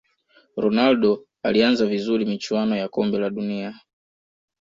[0.57, 3.79] ronaldo alianza vizuri michuano ya kombe la dunia